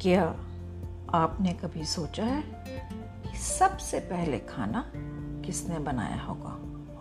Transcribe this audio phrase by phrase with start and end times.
[0.00, 0.24] क्या
[1.14, 2.42] आपने कभी सोचा है
[3.26, 4.92] कि सबसे पहले खाना
[5.46, 6.50] किसने बनाया होगा?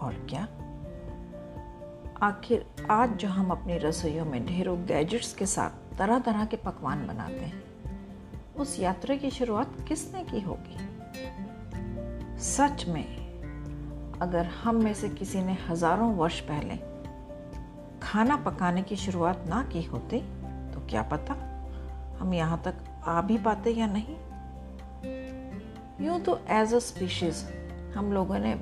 [0.06, 0.48] और क्या?
[2.28, 7.08] आखिर आज जो हम अपनी रसोइयों में ढेरों गैजेट्स के साथ तरह तरह के पकवान
[7.08, 7.64] बनाते हैं,
[8.54, 10.78] उस यात्रा की शुरुआत किसने की होगी?
[12.40, 13.18] सच में,
[14.22, 16.76] अगर हम में से किसी ने हज़ारों वर्ष पहले
[18.00, 20.20] खाना पकाने की शुरुआत ना की होती
[20.72, 21.52] तो क्या पता?
[22.20, 22.74] हम यहाँ तक
[23.08, 24.16] आ भी पाते या नहीं?
[26.06, 27.46] यूँ तो एज अ स्पीशीज
[27.96, 28.56] हम लोगों ने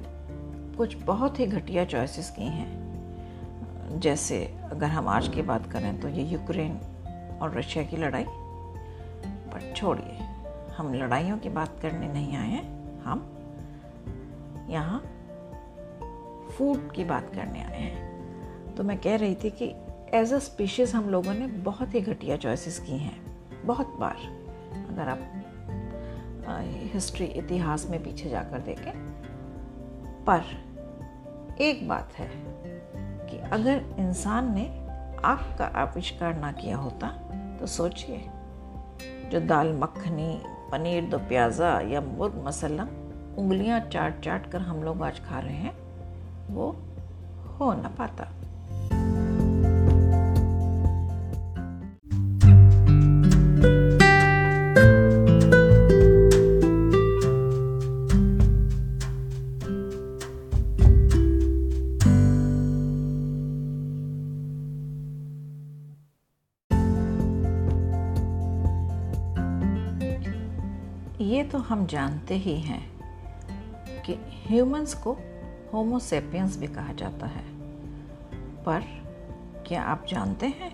[0.78, 6.08] कुछ बहुत ही घटिया चॉइसेस की हैं। जैसे अगर हम आज की बात करें तो
[6.08, 6.78] ये यूक्रेन
[7.42, 8.26] और रशिया की लड़ाई।
[9.50, 10.18] पर छोड़िए,
[10.78, 13.30] हम लड़ाइयों की बात करने नहीं आए हैं। हम
[14.70, 15.00] यहाँ
[16.58, 19.74] फ़ूड की बात करने आए हैं। तो मैं कह रही थी कि
[20.14, 23.33] एज अ स्पीशीज़ हम लोगों ने बहुत ही घटिया चॉइसेस की हैं।
[23.66, 24.18] बहुत बार
[24.90, 25.20] अगर आप
[26.94, 28.92] हिस्ट्री इतिहास में पीछे जाकर देखें,
[30.26, 30.44] पर
[31.62, 32.30] एक बात है
[33.30, 34.66] कि अगर इंसान ने
[35.26, 37.08] आग का आविष्कार ना किया होता
[37.60, 38.20] तो सोचिए,
[39.32, 42.84] जो दाल मखनी, पनीर, दो प्याज़ा, या मुर्ग मसाला
[43.38, 45.76] उंगलियाँ चाट चाट कर हम लोग आज खा रहे हैं,
[46.50, 46.70] वो
[47.60, 48.28] हो ना पाता।
[71.24, 73.02] ये तो हम जानते ही हैं
[74.02, 74.14] कि
[74.48, 75.18] ह्यूमंस को
[75.74, 77.44] होमोसेपियंस भी कहा जाता है।
[78.64, 78.84] पर
[79.68, 80.74] क्या आप जानते हैं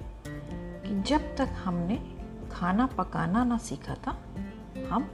[0.81, 2.16] कि जब तक हमने
[2.52, 4.17] खाना पकाना ना सीखा था,
[4.89, 5.11] हम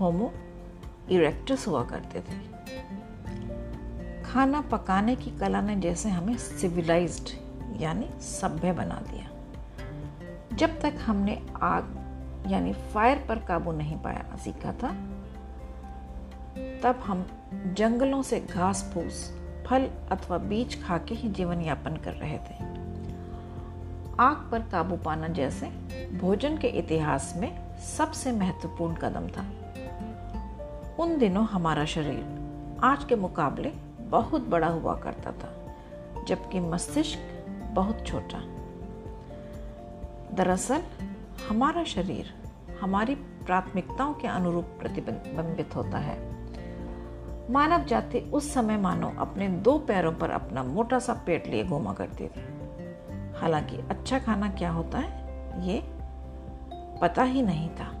[0.00, 0.32] होमो
[1.10, 2.54] इरेक्टस हुआ करते थे।
[4.22, 7.28] खाना पकाने की कला ने जैसे हमें सिविलाइज्ड
[7.82, 9.30] यानी सभ्य बना दिया।
[10.56, 12.03] जब तक हमने आग
[12.46, 14.88] यानी फायर पर काबू नहीं पाया सीखा था।
[16.82, 17.26] तब हम
[17.76, 19.30] जंगलों से घास फूस
[19.66, 22.54] फल अथवा बीज खा के ही जीवन यापन कर रहे थे।
[24.20, 25.66] आग पर काबू पाना जैसे
[26.18, 29.44] भोजन के इतिहास में सबसे महत्वपूर्ण कदम था।
[30.98, 35.52] उन दिनों हमारा शरीर आज के मुकाबले बहुत बड़ा हुआ करता था,
[36.24, 37.18] जबकि मस्तिष्क
[37.72, 38.40] बहुत छोटा।
[40.34, 40.82] दरअसल
[41.48, 42.32] हमारा शरीर
[42.80, 46.16] हमारी प्राथमिकताओं के अनुरूप प्रतिबिंबित होता है।
[47.52, 51.92] मानव जाति उस समय मानो अपने दो पैरों पर अपना मोटा सा पेट लिए घूमा
[51.92, 52.44] करती थी।
[53.36, 55.82] हालाँकि अच्छा खाना क्या होता है, ये
[57.00, 57.92] पता ही नहीं था।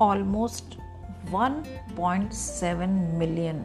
[0.00, 0.81] ऑलमोस्ट
[1.32, 2.86] 1.7
[3.18, 3.64] मिलियन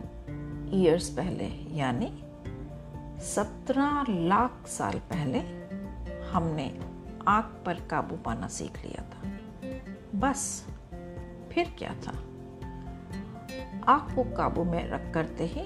[0.73, 1.45] ईयर्स पहले,
[1.77, 2.23] यानी
[3.21, 5.39] 17 लाख साल पहले
[6.31, 6.79] हमने
[7.27, 9.31] आग पर काबू पाना सीख लिया था।
[10.15, 10.67] बस,
[11.51, 12.11] फिर क्या था?
[13.87, 15.63] आग को काबू में रख करते ही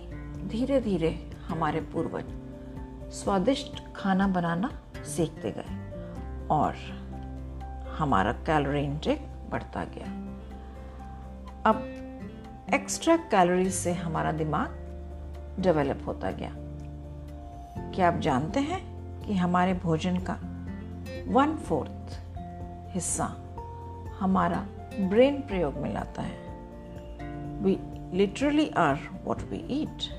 [0.47, 2.25] धीरे धीरे हमारे पूर्वज
[3.13, 5.91] स्वादिष्ट खाना बनाना सीखते गए
[6.47, 6.75] और
[7.99, 10.30] हमारा कैलोरी इंटेक बढ़ता गया।
[11.65, 11.75] अब
[12.73, 14.67] एक्स्ट्रा कैलोरीज से हमारा दिमाग
[15.59, 16.55] डेवलप होता गया।
[17.95, 18.79] क्या आप जानते हैं
[19.25, 20.33] कि हमारे भोजन का
[21.27, 22.19] वन फोर्थ
[22.93, 23.25] हिस्सा
[24.19, 24.67] हमारा
[24.99, 26.37] ब्रेन प्रयोग में लाता है?
[27.63, 27.79] We
[28.17, 30.09] literally are what we eat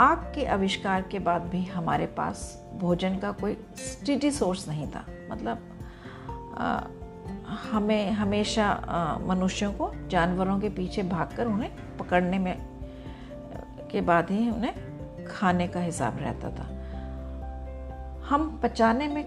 [0.00, 5.04] आग के आविष्कार के बाद भी हमारे पास भोजन का कोई स्टिडी सोर्स नहीं था।
[5.30, 5.70] मतलब
[7.46, 8.66] हमें हमेशा
[9.26, 12.56] मनुष्यों को जानवरों के पीछे भागकर उन्हें पकड़ने में,
[13.90, 16.66] के बाद ही उन्हें खाने का हिसाब रहता था।
[18.28, 19.24] हम पचाने में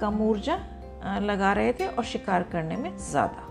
[0.00, 0.58] कम ऊर्जा
[1.20, 3.48] लगा रहे थे और शिकार करने में ज़्यादा।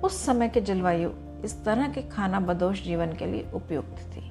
[0.00, 1.10] उस समय के जलवायु
[1.44, 4.30] इस तरह के खाना बदोश जीवन के लिए उपयुक्त थी।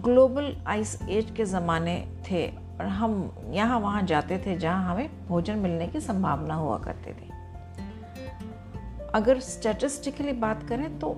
[0.00, 1.96] ग्लोबल आइस एज के ज़माने
[2.30, 2.46] थे
[2.80, 7.28] और हम यहाँ वहाँ जाते थे जहाँ हमें भोजन मिलने की संभावना हुआ करती थी।
[9.14, 11.12] अगर स्टैटिस्टिकली बात करें तो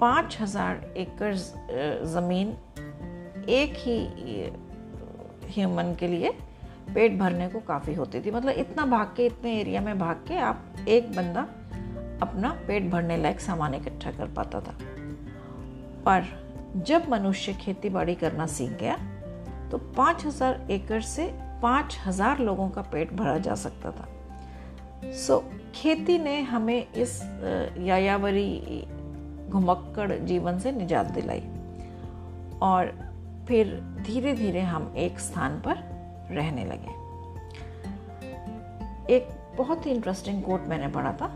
[0.00, 1.34] पाँच हज़ार एकड़
[2.06, 2.56] ज़मीन
[3.48, 3.98] एक ही
[5.54, 6.34] ह्यूमन के लिए
[6.94, 10.38] पेट भरने को काफ़ी होती थी। मतलब इतना भाग के, इतने एरिया में भाग के
[10.38, 11.40] आप एक बंदा
[12.22, 14.78] अपना पेट भरने लायक सामान इकट्ठा कर पाता था।
[16.06, 16.24] पर
[16.86, 18.98] जब मनुष्य खेती बाड़ी करना सीख गया
[19.70, 21.26] तो 5000 एकड़ से
[21.64, 24.08] 5000 लोगों का पेट भरा जा सकता था
[25.12, 27.20] सो so, खेती ने हमें इस
[27.78, 28.84] यायावरी
[29.48, 31.42] घुमक्कड़ जीवन से निजात दिलाई
[32.62, 32.92] और
[33.48, 35.76] फिर धीरे धीरे हम एक स्थान पर
[36.30, 36.96] रहने लगे
[39.14, 41.30] एक बहुत ही इंटरेस्टिंग कोट मैंने पढ़ा था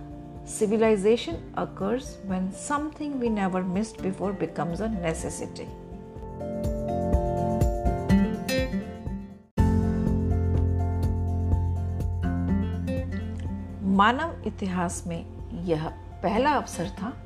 [0.48, 5.66] civilization occurs when something we never missed before becomes a necessity.
[14.02, 15.26] मानव इतिहास में
[15.64, 15.88] यह
[16.22, 17.22] पहला अवसर था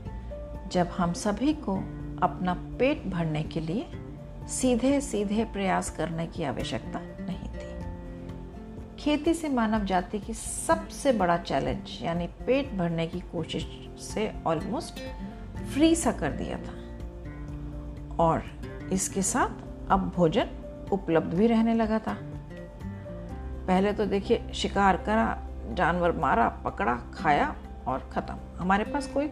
[0.73, 1.77] जब हम सभी को
[2.23, 3.87] अपना पेट भरने के लिए
[4.49, 7.71] सीधे सीधे प्रयास करने की आवश्यकता नहीं थी।
[8.97, 15.01] खेती से मानव जाति की सबसे बड़ा चैलेंज यानी पेट भरने की कोशिश से ऑलमोस्ट
[15.75, 16.77] फ्री सा कर दिया था।
[18.25, 18.45] और
[18.93, 19.49] इसके साथ
[19.91, 20.47] अब भोजन
[20.93, 22.17] उपलब्ध भी रहने लगा था।
[23.67, 27.55] पहले तो देखिए, शिकार करा जानवर मारा, पकड़ा, खाया
[27.89, 29.29] और ख़त्म। हमारे पास कोई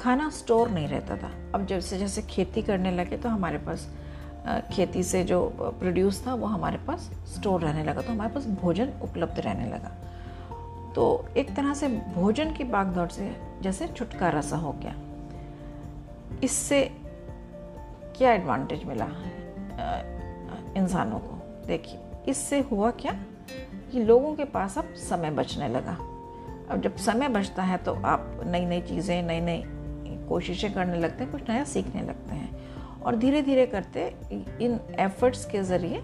[0.00, 3.88] खाना स्टोर नहीं रहता था। अब जैसे जैसे खेती करने लगे तो हमारे पास
[4.72, 5.40] खेती से जो
[5.78, 9.88] प्रोड्यूस था वो हमारे पास स्टोर रहने लगा तो हमारे पास भोजन उपलब्ध रहने लगा।
[10.94, 11.04] तो
[11.36, 14.94] एक तरह से भोजन की बागदौड़ से जैसे छुटकारा सा हो गया।
[16.44, 16.82] इससे
[18.16, 19.06] क्या एडवांटेज मिला
[20.76, 21.40] इंसानों को?
[21.66, 23.12] देखिए, इससे हुआ क्या?
[23.92, 25.96] कि लोगों के पास अब समय बचने लगा।
[26.70, 29.64] अब जब समय बचता है तो आप नई नई चीज़ें नई नई
[30.28, 35.44] कोशिशें करने लगते हैं, कुछ नया सीखने लगते हैं। और धीरे धीरे करते इन एफर्ट्स
[35.44, 36.00] के ज़रिए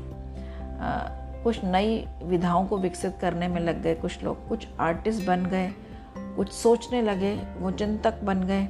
[1.44, 5.72] कुछ नई विधाओं को विकसित करने में लग गए। कुछ लोग, कुछ आर्टिस्ट बन गए,
[6.36, 8.68] कुछ सोचने लगे, वो चिंतक बन गए।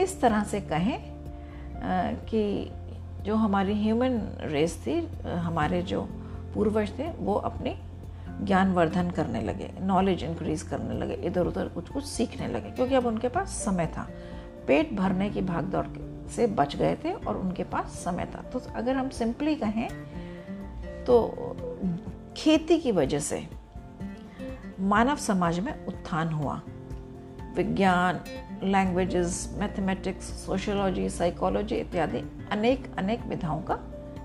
[0.00, 0.98] इस तरह से कहें
[2.26, 2.70] कि
[3.24, 6.02] जो हमारी ह्यूमन रेस थी, हमारे जो
[6.54, 7.74] पूर्वज थे, वो अपनी
[8.40, 13.06] ज्ञानवर्धन करने लगे नॉलेज इंक्रीज करने लगे, इधर उधर कुछ कुछ सीखने लगे, क्योंकि अब
[13.06, 14.08] उनके पास समय था।
[14.66, 15.86] पेट भरने की भागदौड़
[16.30, 19.88] से बच गए थे और उनके पास समय था। तो अगर हम सिंपली कहें
[21.04, 21.56] तो
[22.36, 23.46] खेती की वजह से
[24.80, 26.60] मानव समाज में उत्थान हुआ।
[27.56, 28.20] विज्ञान
[28.64, 33.78] लैंग्वेजेस मैथमेटिक्स सोशोलॉजी साइकोलॉजी इत्यादि अनेक अनेक विधाओं का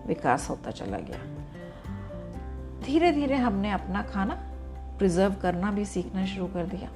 [0.07, 1.19] विकास होता चला गया।
[2.87, 4.35] धीरे धीरे हमने अपना खाना
[4.97, 6.89] प्रिजर्व करना भी सीखना शुरू कर दिया।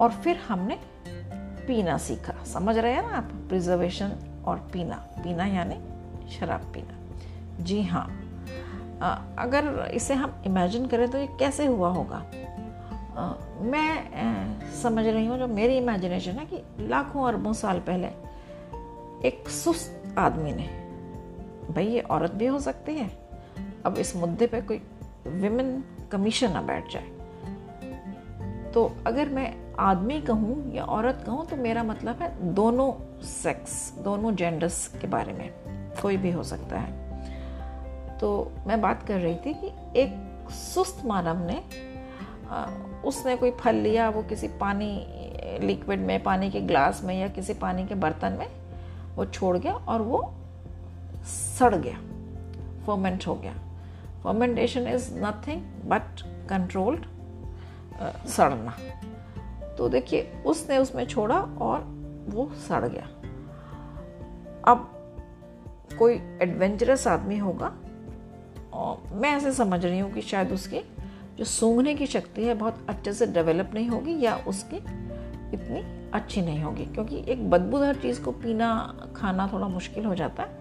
[0.00, 0.78] और फिर हमने
[1.66, 3.30] पीना सीखा। समझ रहे हैं ना आप?
[3.48, 4.12] प्रिजर्वेशन
[4.46, 5.78] और पीना। पीना यानी
[6.30, 8.06] शराब पीना। जी हाँ।
[9.38, 12.18] अगर इसे हम इमेजिन करें तो ये कैसे हुआ होगा?
[13.62, 18.08] मैं समझ रही हूँ जो मेरी इमेजिनेशन है कि लाखों अरबों साल पहले
[19.28, 20.66] एक सुस्त आदमी ने,
[21.70, 23.08] भाई ये औरत भी हो सकती है
[23.86, 24.80] अब इस मुद्दे पे कोई
[25.26, 25.82] विमेन
[26.12, 27.08] कमीशन ना बैठ जाए।
[28.72, 32.92] तो अगर मैं आदमी कहूँ या औरत कहूँ तो मेरा मतलब है दोनों
[33.22, 35.50] सेक्स दोनों जेंडर्स के बारे में
[36.02, 41.46] कोई भी हो सकता है। तो मैं बात कर रही थी कि एक सुस्त मानव
[41.46, 41.62] ने
[43.08, 45.06] उसने कोई फल लिया, वो किसी पानी
[45.60, 48.46] लिक्विड में, पानी के ग्लास में या किसी पानी के बर्तन में,
[49.16, 50.22] वो छोड़ गया और वो
[51.26, 51.98] सड़ गया
[52.86, 53.54] फर्मेंट हो गया।
[54.24, 57.04] Fermentation is nothing but controlled
[58.28, 58.76] सड़ना।
[59.78, 61.80] तो देखिए, उसने उसमें छोड़ा और
[62.28, 63.06] वो सड़ गया।
[64.68, 64.88] अब
[65.98, 67.72] कोई एडवेंचरस आदमी होगा,
[68.72, 70.80] और मैं ऐसे समझ रही हूँ कि शायद उसकी
[71.38, 76.42] जो सूंघने की शक्ति है बहुत अच्छे से डेवलप नहीं होगी या उसकी इतनी अच्छी
[76.42, 80.59] नहीं होगी, क्योंकि एक बदबूदार चीज़ को पीना, खाना थोड़ा मुश्किल हो जाता है।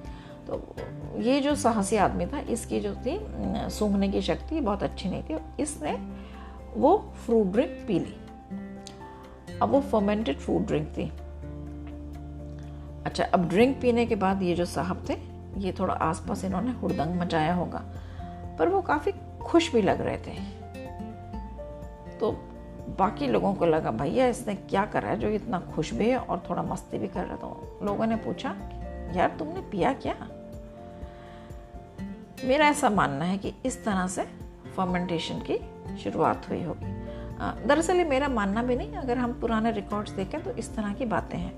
[0.49, 3.19] तो ये जो साहसी आदमी था, इसकी जो थी
[3.69, 5.91] सूंघने की शक्ति बहुत अच्छी नहीं थी, इसने
[6.75, 8.15] वो फ्रूट ड्रिंक पी ली।
[9.61, 11.11] अब वो फर्मेंटेड फ्रूट ड्रिंक थी।
[13.05, 15.17] अच्छा अब ड्रिंक पीने के बाद ये जो साहब थे,
[15.57, 17.83] ये थोड़ा आसपास इन्होंने हुड़दंग मचाया होगा,
[18.59, 20.37] पर वो काफ़ी खुश भी लग रहे थे।
[22.19, 22.31] तो
[22.99, 26.43] बाकी लोगों को लगा, भैया, इसने क्या करा है जो इतना खुश भी है और
[26.49, 28.55] थोड़ा मस्ती भी कर रहा था तो लोगों ने पूछा,
[29.15, 30.15] यार, तुमने पिया क्या?
[32.43, 34.23] मेरा ऐसा मानना है कि इस तरह से
[34.77, 35.59] फर्मेंटेशन की
[35.97, 36.97] शुरुआत हुई होगी
[37.67, 41.05] दरअसल ये मेरा मानना भी नहीं, अगर हम पुराने रिकॉर्ड्स देखें तो इस तरह की
[41.05, 41.53] बातें हैं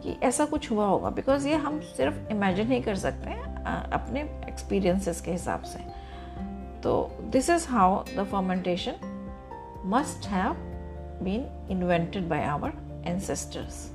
[0.00, 3.54] कि ऐसा कुछ हुआ होगा बिकॉज़ ये हम सिर्फ़ इमेजिन ही कर सकते हैं
[3.92, 5.78] अपने एक्सपीरियंसेस के हिसाब से
[6.82, 8.94] तो this is how the fermentation
[9.86, 10.56] must have
[11.24, 12.72] been invented by our
[13.04, 13.91] ancestors.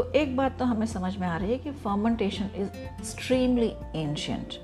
[0.00, 3.66] तो एक बात तो हमें समझ में आ रही है कि फर्मेंटेशन इज़ एक्सट्रीमली
[3.96, 4.54] एंशियंट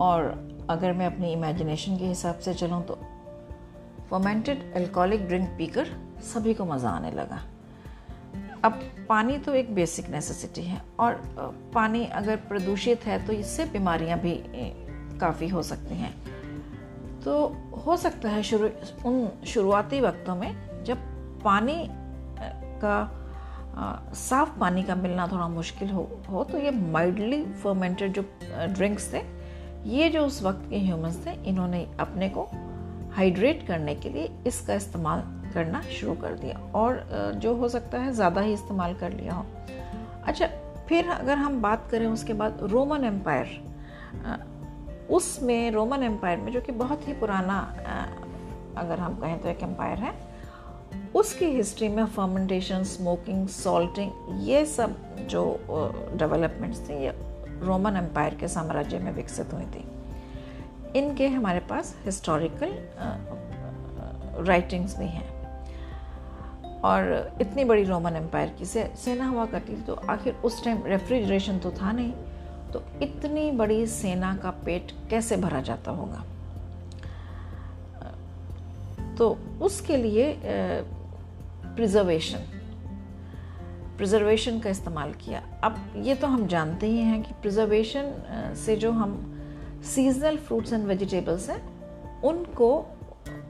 [0.00, 0.24] और
[0.70, 2.98] अगर मैं अपनी इमेजिनेशन के हिसाब से चलूँ तो
[4.10, 5.86] फर्मेंटेड एल्कोहलिक ड्रिंक पीकर
[6.24, 7.40] सभी को मज़ा आने लगा।
[8.64, 11.20] अब पानी तो एक बेसिक नेसेसिटी है और
[11.74, 14.40] पानी अगर प्रदूषित है तो इससे बीमारियाँ भी
[15.18, 16.14] काफ़ी हो सकती हैं।
[17.24, 17.46] तो
[17.86, 18.68] हो सकता है शुरू,
[19.06, 20.96] उन शुरुआती वक्तों में जब
[21.44, 21.86] पानी
[22.84, 23.22] का
[23.78, 28.22] साफ़ पानी का मिलना थोड़ा मुश्किल हो हो तो ये माइल्डली फर्मेंटेड जो
[28.68, 29.22] ड्रिंक्स थे,
[29.86, 32.48] ये जो उस वक्त के ह्यूमंस थे, इन्होंने अपने को
[33.16, 35.22] हाइड्रेट करने के लिए इसका इस्तेमाल
[35.54, 39.46] करना शुरू कर दिया और जो हो सकता है ज़्यादा ही इस्तेमाल कर लिया हो।
[40.26, 40.46] अच्छा
[40.88, 43.64] फिर अगर हम बात करें उसके बाद रोमन एम्पायर
[45.10, 47.58] उसमें रोमन एम्पायर में जो कि बहुत ही पुराना
[48.78, 50.14] अगर हम कहें तो एक एम्पायर है
[51.14, 54.10] उसकी हिस्ट्री में फर्मेंटेशन स्मोकिंग सॉल्टिंग
[54.48, 54.96] ये सब
[55.28, 55.42] जो
[56.16, 57.12] डेवलपमेंट्स थी ये
[57.66, 59.84] रोमन एम्पायर के साम्राज्य में विकसित हुई थी।
[60.98, 62.74] इनके हमारे पास हिस्टोरिकल
[64.46, 65.34] राइटिंग्स भी हैं।
[66.80, 70.82] और इतनी बड़ी रोमन एम्पायर की से, सेना हुआ करती थी तो आखिर उस टाइम
[70.86, 72.12] रेफ्रिजरेशन तो था नहीं
[72.72, 76.24] तो इतनी बड़ी सेना का पेट कैसे भरा जाता होगा?
[79.18, 80.32] तो उसके लिए
[81.76, 82.38] प्रिजर्वेशन
[83.96, 88.92] प्रिजर्वेशन का इस्तेमाल किया। अब ये तो हम जानते ही हैं कि प्रिजर्वेशन से जो
[88.92, 89.32] हम
[89.84, 91.62] सीजनल फ्रूट्स एंड वेजिटेबल्स हैं,
[92.22, 92.86] उनको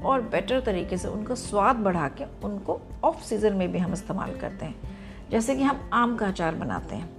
[0.05, 4.37] और बेटर तरीके से, उनका स्वाद बढ़ा के उनको ऑफ़ सीज़न में भी हम इस्तेमाल
[4.37, 4.97] करते हैं।
[5.31, 7.17] जैसे कि हम आम का अचार बनाते हैं।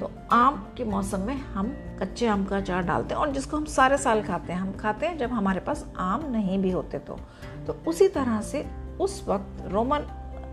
[0.00, 3.64] तो आम के मौसम में हम कच्चे आम का अचार डालते हैं और जिसको हम
[3.64, 7.18] सारे साल खाते हैं। हम खाते हैं जब हमारे पास आम नहीं भी होते तो।
[7.66, 8.66] तो उसी तरह से
[9.00, 10.00] उस वक्त रोमन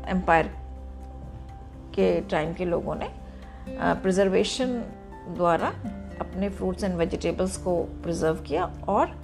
[0.09, 0.47] एम्पायर
[1.95, 3.09] के टाइम के लोगों ने
[3.69, 4.77] प्रिजर्वेशन
[5.35, 5.67] द्वारा
[6.21, 9.19] अपने फ्रूट्स एंड वेजिटेबल्स को प्रिजर्व किया और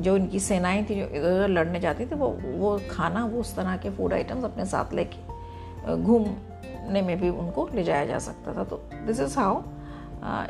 [0.00, 3.54] जो इनकी सेनाएँ थी, जो इधर उधर लड़ने जाती थी, वो वो खाना, वो उस
[3.56, 8.54] तरह के फ़ूड आइटम्स अपने साथ लेके घूमने में भी उनको ले जाया जा सकता
[8.54, 9.62] था। तो this is how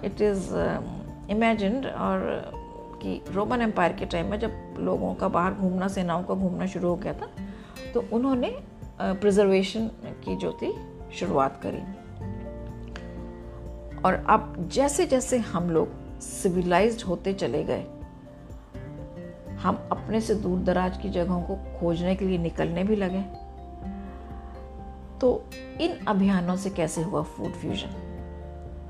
[0.04, 0.48] it is
[1.30, 2.20] imagined और,
[3.02, 6.88] कि रोमन एम्पायर के टाइम में जब लोगों का बाहर घूमना, सेनाओं का घूमना शुरू
[6.88, 7.28] हो गया था
[7.94, 8.58] तो उन्होंने
[9.00, 9.86] प्रिजर्वेशन
[10.24, 10.72] की जो थी
[11.14, 11.80] शुरुआत करी
[14.02, 17.84] और अब जैसे जैसे हम लोग सिविलाइज्ड होते चले गए,
[19.58, 23.22] हम अपने से दूर दराज की जगहों को खोजने के लिए निकलने भी लगे।
[25.20, 25.44] तो
[25.80, 28.04] इन अभियानों से कैसे हुआ फ़ूड फ्यूजन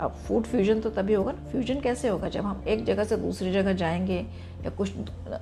[0.00, 2.28] अब फ़ूड फ्यूजन तो तभी होगा ना फ्यूजन कैसे होगा?
[2.28, 4.18] जब हम एक जगह से दूसरी जगह जाएँगे
[4.64, 4.92] या कुछ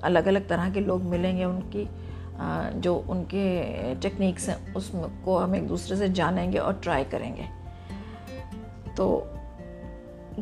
[0.03, 1.89] अलग अलग तरह के लोग मिलेंगे उनकी
[2.39, 7.45] जो उनके टेक्निक्स हैं, उसको हम एक दूसरे से जानेंगे और ट्राई करेंगे।
[8.97, 9.07] तो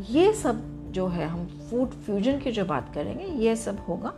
[0.09, 4.13] ये सब जो है, हम फ़ूड फ्यूजन की जो बात करेंगे, ये सब होगा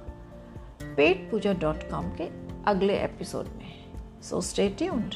[0.95, 2.29] पेट पूजा डॉट कॉम के
[2.67, 3.71] अगले एपिसोड में।
[4.21, 5.15] सो स्टे ट्यून्ड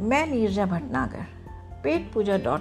[0.00, 1.37] मैं Neerja Bhatnagar.
[1.82, 2.60] Pet pooja dot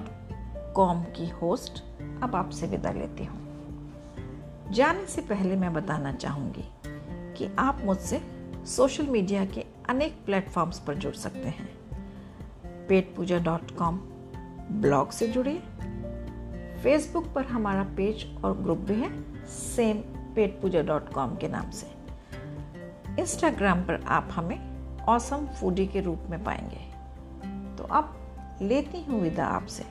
[0.75, 1.83] com की होस्ट
[2.23, 6.63] अब आपसे विदा लेती हूँ। जाने से पहले मैं बताना चाहूँगी
[7.37, 8.21] कि आप मुझसे
[8.65, 11.69] सोशल मीडिया के अनेक प्लेटफॉर्म्स पर जुड़ सकते हैं।
[12.87, 13.97] Pet pooja dot com
[14.71, 15.59] blog से जुड़िए।
[16.83, 19.09] फेसबुक पर हमारा पेज और ग्रुप भी है
[19.45, 19.97] same
[20.35, 21.87] pet pooja dot com के नाम से।
[23.19, 24.59] इंस्टाग्राम पर आप हमें
[24.99, 26.85] औसम फूडी के रूप में पाएँगे।
[27.77, 28.16] तो अब
[28.61, 29.83] लेती हूँ विदा आपसे।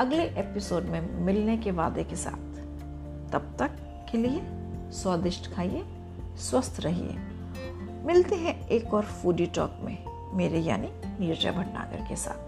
[0.00, 2.58] अगले एपिसोड में मिलने के वादे के साथ।
[3.32, 3.70] तब तक
[4.12, 4.40] के लिए
[4.92, 5.84] स्वादिष्ट खाइए,
[6.36, 7.18] स्वस्थ रहिए।
[8.06, 10.04] मिलते हैं एक और फूडी टॉक में,
[10.36, 10.88] मेरे यानी
[11.20, 12.47] नीरजा भटनागर के साथ।